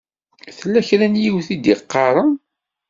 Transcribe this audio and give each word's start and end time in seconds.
Tella 0.57 0.81
kra 0.87 1.07
n 1.07 1.15
yiwet 1.23 1.47
i 1.55 1.55
d-iɣaṛen. 1.57 2.31